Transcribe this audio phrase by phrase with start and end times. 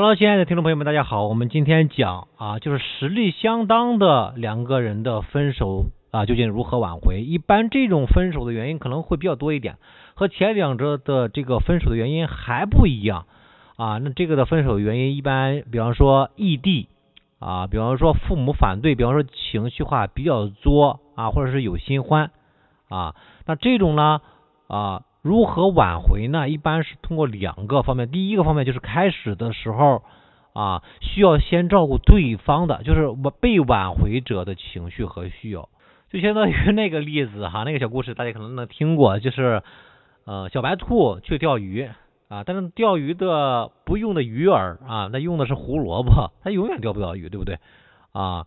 [0.00, 1.26] Hello，亲爱的听众朋友们，大家好。
[1.26, 7.20] 我们今天讲啊，就是实力相当的两个人的分手啊，究竟如何挽回？
[7.20, 9.76] 一般这种分手的原因可能会比较多一点，
[10.14, 13.26] 和前两者的这个分手的原因还不一样
[13.76, 13.98] 啊。
[13.98, 16.88] 那这个的分手原因，一般比方说异地
[17.40, 22.30] 啊，比方说父母反对，比方说情绪化比较作啊，或者是有新欢
[22.88, 23.16] 啊。
[23.46, 24.20] 那这种呢
[24.68, 25.02] 啊。
[25.22, 26.48] 如何挽回呢？
[26.48, 28.10] 一般是通过两个方面。
[28.10, 30.02] 第一个方面就是开始的时候
[30.52, 33.08] 啊，需要先照顾对方的，就是
[33.40, 35.68] 被挽回者的情绪和需要。
[36.10, 39.62] 就相当于那个例子哈，那个小故事大家可能能听过，就是
[40.24, 41.90] 呃小白兔去钓鱼
[42.28, 47.58] 啊，但是钓鱼的不用的鱼饵啊，那用的是胡萝卜，它永远钓不到鱼，对不对
[48.12, 48.46] 啊？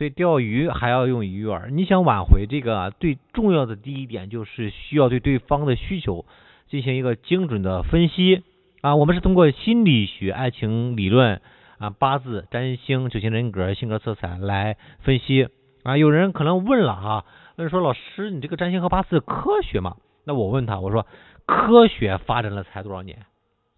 [0.00, 1.68] 所以钓鱼还要用鱼饵。
[1.68, 6.24] 你想挽回这个最重要的第一点，就是需要对对方的需求
[6.70, 8.42] 进行一个精准的分析
[8.80, 8.96] 啊。
[8.96, 11.42] 我们是通过心理学、爱情理论
[11.76, 15.50] 啊、八字、占星、九型人格、性格色彩来分析
[15.82, 15.98] 啊。
[15.98, 17.26] 有人可能问了哈，
[17.56, 19.96] 问说老师，你这个占星和八字科学吗？
[20.24, 21.06] 那我问他，我说
[21.44, 23.18] 科学发展了才多少年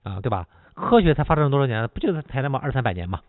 [0.04, 0.20] 啊？
[0.20, 0.46] 对吧？
[0.74, 1.88] 科学才发展了多少年？
[1.88, 3.22] 不就才那么二三百年吗？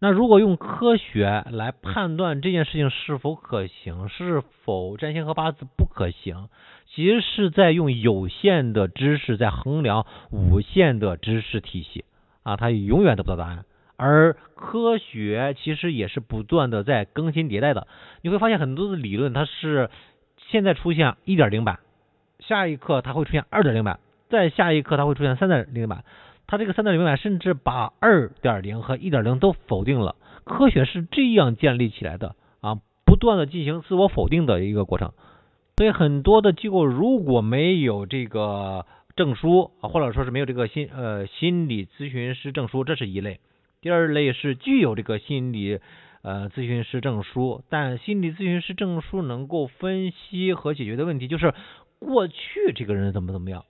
[0.00, 6.48] 那如果用科学来判断这件事情是否可行，是否占星和八字不可行，
[6.86, 12.04] 其实是在用有限的知识在衡量无限的知识体系
[12.44, 13.64] 啊，它永远得不到答案。
[13.96, 17.88] 而科学其实也是不断的在更新迭代的，
[18.22, 19.90] 你会发现很多的理论它是
[20.36, 21.80] 现在出现一点零版，
[22.38, 26.04] 下一刻它会出现二点零版，再下一刻它会出现三点零版。
[26.48, 35.12] 它这个三点零版甚至把二点零和一点零都否定了，科学是这样建立起来的啊，不断的进行自我否定的一个过程。
[35.76, 43.40] 所以很多的机构如果没有这个证书啊，或者说是没有这个心呃心理咨询师证书，这是一类。
[43.82, 45.78] 第二类是具有这个心理
[46.22, 51.52] 呃咨询师证书，但心理咨询师证书能够分析和解决的问题就是
[51.98, 53.64] 过去这个人怎么怎么样。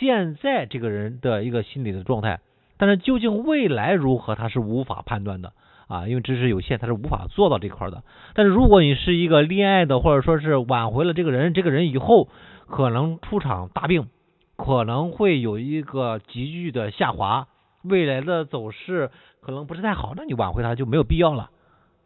[0.00, 2.40] 现在这个人的一个心理的状态，
[2.78, 5.52] 但是究竟未来如何，他是无法判断的
[5.88, 8.02] 啊，因为知识有限，他是无法做到这块的。
[8.34, 12.28] 但是如果你是一个恋爱的，或者说是挽回了这个人，这个人以后
[12.66, 14.08] 可能出场大病，
[14.56, 17.48] 可能会有一个急剧的下滑，
[17.82, 19.10] 未来的走势
[19.42, 21.50] 可能不是太好，那你挽回他就没有必要了。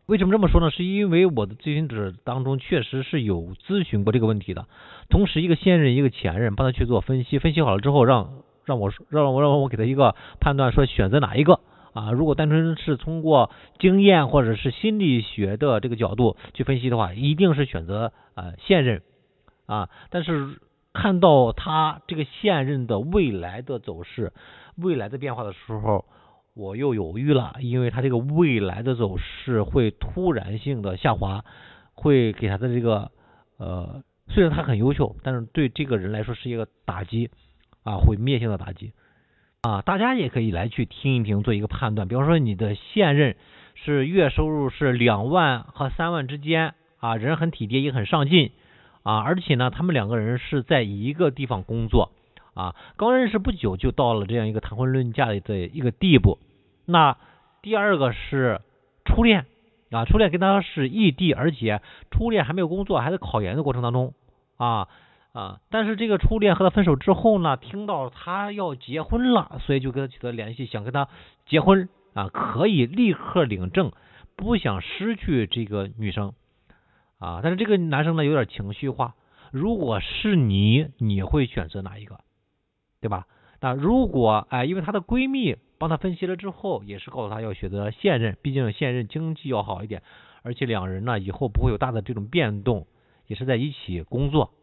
[0.07, 0.71] 为什么这么说呢？
[0.71, 4.67] 是因为我的咨询者当中确实是有咨询过这个问题的，
[5.09, 11.61] 同时一个现任一个前任帮他去做分析，分析好了之后让让我让我让我给他一个判断，说选择哪一个
[11.95, 12.13] 啊？
[12.13, 19.01] 如果单纯是通过经验或者是心理学的这个角度去分析的话，一定是选择呃现任
[19.65, 19.89] 啊。
[20.11, 20.61] 但是
[20.93, 24.35] 看到他这个现任的未来的走势、
[24.77, 26.05] 未来的变化的时候。
[26.55, 31.45] 我又犹豫了，因为他这个未来的走势会突然性的下滑，
[31.95, 33.11] 会给他的这个
[33.59, 37.31] 呃，虽然他很优秀，但是对这个人来说是一个打击
[37.83, 38.93] 啊，毁灭性的打击
[39.63, 39.83] 啊。
[39.83, 42.07] 大家也可以来去听一听，做一个判断。
[42.07, 43.35] 比方说你的现任
[43.75, 48.53] 是月收入是两万和三万之间啊，人很体贴也很上进
[49.03, 52.13] 啊，而且呢，他们两个人是在一个地方工作。
[52.55, 56.39] 啊，刚认识不久就到了这样一个谈婚论嫁的一个地步。
[56.87, 57.17] 那
[57.63, 58.61] 第二个是
[59.05, 59.47] 初恋
[59.91, 64.15] 啊，初恋跟他是异地，而且初恋还没有工作，还在考研的过程当中
[64.57, 64.89] 啊
[65.33, 65.61] 啊。
[65.71, 71.09] 但是这个初恋和他分手之后呢，听到他要结婚了，所以就跟他取得联系，想跟他
[71.47, 73.93] 结婚啊，可以立刻领证，
[74.37, 76.35] 不想失去这个女生
[77.19, 77.41] 啊。
[77.43, 79.15] 但是这个男生呢有点情绪化，
[79.51, 82.21] 如果是你，你会选择哪一个？
[83.05, 83.27] 对吧？
[83.61, 90.03] 那如果哎，因为她的闺蜜帮她分析了之后，也是告诉她要选择现任，毕竟现任经济要好一点，
[90.43, 92.87] 而且两人呢以后不会有大的这种变动，
[93.27, 94.55] 也是在一起工作。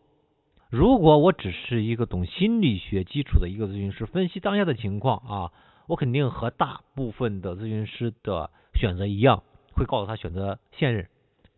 [0.71, 5.51] 如果我只是一个懂心理学基础的一个咨询师，分析当下的情况啊，
[5.85, 9.43] 我肯定和大部分的咨询师的选择一样，
[9.75, 11.05] 会告诉他选择现任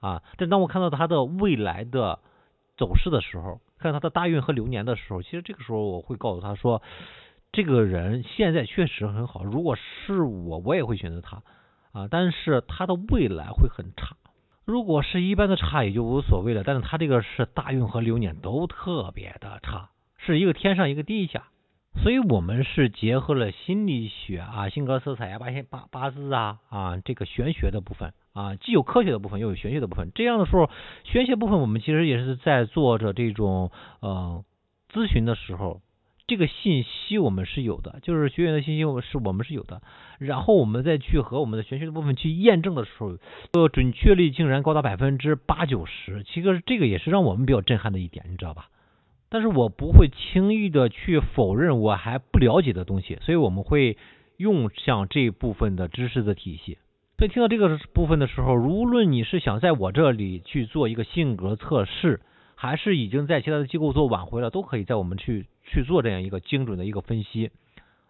[0.02, 0.22] 啊。
[0.36, 2.20] 但当我看到他的未来的
[2.76, 6.82] 走势的时候，看他的大运和流年的时候，其实这个时候我会告诉他说，
[7.52, 11.44] 这个人现在确实很好，如果是我，我也会选择他
[11.92, 12.08] 啊。
[12.10, 14.16] 但是他的未来会很差，
[14.66, 16.64] 如果是一般的差也就无所谓了。
[16.64, 21.44] 但是他这个是大运和流年都特别的差，是一个天上一个地下。
[22.02, 28.14] 所以我们是结合了心理学啊、性格色彩啊、八八八字啊啊这个玄学的部分。
[28.34, 30.12] 啊，既有科学的部分，又有玄学的部分。
[30.16, 30.68] 这样的时候，
[31.04, 33.70] 玄学部分我们其实也是在做着这种
[34.00, 34.44] 呃
[34.92, 35.82] 咨询的时候，
[36.26, 39.84] 这个信息我们是有的，就是学员的信息我们是我们是有的，
[40.18, 43.20] 然后我们再去和我们的玄学的部分去验证的时候，
[43.52, 48.70] 呃，准确率竟然高达百分之八九十，其实这个也是让我们比较震撼的一点，你知道吧？
[49.34, 53.98] 但是我不会轻易的去否认我还不了解的东西，所以我们会
[54.38, 56.78] 用上这部分的知识的体系。
[57.18, 62.22] 所以听到这个部分的时候，无论你是想在我这里去做一个性格测试，
[62.54, 67.50] 还是已经在其他的机构做挽回了，都可以在我们去去做这样一个精准的一个分析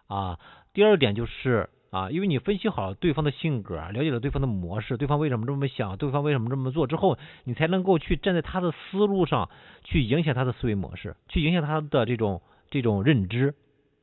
[0.07, 0.37] 啊。
[0.73, 9.49] 第二点就是啊，因为你分析好对方的性格，了解了对方的模式，对方为什么这么想，对方为什么这么做之后，你才能够去站在他的思路上
[9.83, 12.41] 去影响他的思维模式，去影响他的这种
[12.71, 13.53] 这种认知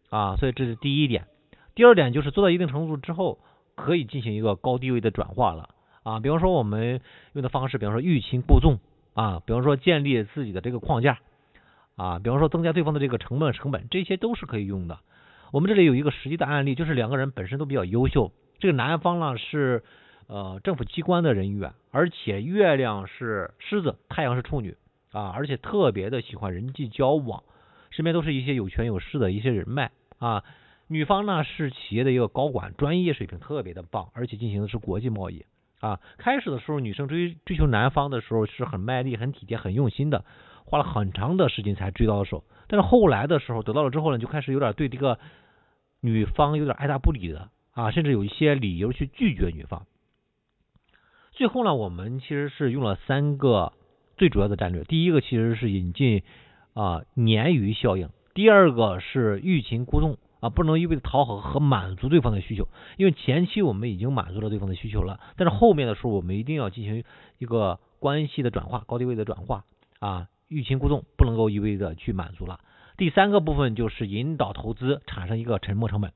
[0.09, 0.37] 啊。
[0.37, 1.27] 所以这是第一点。
[1.75, 3.41] 第二点就是做到一定程度之后，
[3.75, 5.71] 可以进行一个高低位的转化了
[6.05, 6.21] 啊。
[6.21, 7.01] 比方说我们
[7.33, 8.79] 用的方式，比方说欲擒故纵。
[9.13, 11.19] 啊，比方说建立自己的这个框架
[11.97, 15.01] 啊，比方说增加对方的这个成本成本，这些都是可以用的。
[15.53, 19.83] 我们这里有一个实际的案例，就是两个人本身都比较优秀，这个男方呢是
[20.29, 24.77] 呃政府机关的人员，而且月亮是狮子，太阳是处女
[25.13, 27.43] 啊，而且特别的喜欢人际交往，
[27.91, 30.45] 身边都是一些有权有势的一些人脉啊。
[30.87, 35.45] 女方呢是企业的一个高管，专业水平特别的棒，而且进行的是国际贸易。
[35.81, 40.25] 啊，开始的时候女生追追求男方的时候是很卖力、很体贴、很用心的，
[40.65, 42.45] 花了很长的时间才追到手。
[42.69, 45.19] 但是后来的时候得到了之后呢，就开始有点对这个
[46.01, 49.87] 女方有点爱答不理的啊，甚至有一些理由去拒绝女方。
[51.33, 53.73] 最后呢，我们其实是用了三个
[54.19, 56.23] 最主要的战略，第一个其实是引进
[56.75, 60.19] 啊鲶鱼效应，第二个是欲擒故纵。
[60.41, 62.67] 啊，不能一味的讨好和满足对方的需求，
[62.97, 67.05] 因为前期我们已经满足了对方的需求了，但是后面的时候我们一定要进行
[67.39, 69.65] 一个关系的转化，高低位的转化
[69.99, 72.61] 啊，欲擒故纵不能够一味的去满足了。
[72.97, 76.13] 第三个部分就是引导投资产生一个沉没成本，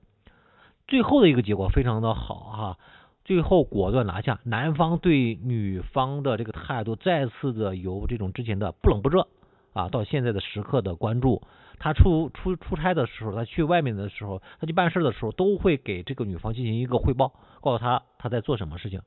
[0.88, 2.78] 最后的一个结果非常的好哈，
[3.24, 9.28] 最后果断拿下，男方对女方的这个态度再次的由这种之前的不冷不热
[9.74, 11.42] 啊，到现在的时刻的关注。
[11.78, 19.02] 他出出出差的时候，他去外面的时候，他去办事的时候，都会给这个女方进行一个汇报，告诉他他在做什么事情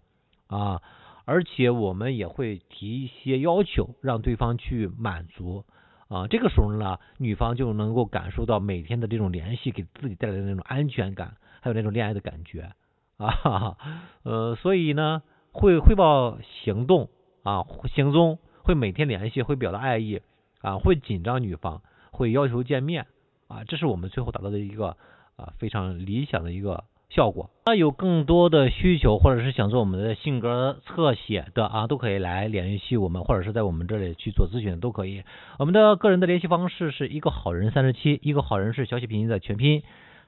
[0.48, 0.82] 啊，
[1.24, 5.64] 而且我们也会提一些要求，让对方去满足
[6.10, 6.28] 啊。
[6.28, 12.74] 这个时候呢，女方就能够感受到每天的这种联系给自己带来的那种安全感，还有那种恋爱的感觉
[13.16, 13.78] 啊。
[14.24, 15.24] 呃，所以呢，
[15.54, 17.10] 会汇报行动
[17.44, 17.66] 啊，
[17.96, 20.22] 行踪，会每天联系，会表达爱意
[20.62, 21.82] 啊，会紧张女方。
[22.10, 23.06] 会要求见面
[23.48, 24.98] 啊，这是我们最后达到的一个
[25.36, 27.52] 啊非常理想的一个效果。
[27.68, 35.22] 那有更多的需求或者是想做我们的性格侧写的啊，都可以来联系我们，或者是在我们这里去做咨询都可以。
[35.60, 39.84] 我们的个人的联系方式是一个好人三十七，一个好人是小写拼音的全拼，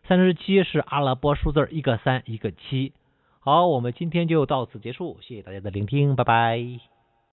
[0.07, 2.93] 三十七是阿拉伯数字一个三一个七。
[3.39, 6.98] 好，我们今天就到此结束，谢谢大家的聆听，拜拜。